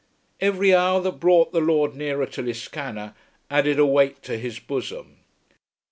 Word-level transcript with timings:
Every 0.39 0.73
hour 0.73 0.99
that 1.01 1.19
brought 1.19 1.51
the 1.51 1.59
lord 1.59 1.93
nearer 1.93 2.25
to 2.25 2.41
Liscannor 2.41 3.13
added 3.51 3.77
a 3.77 3.85
weight 3.85 4.23
to 4.23 4.35
his 4.35 4.57
bosom. 4.57 5.17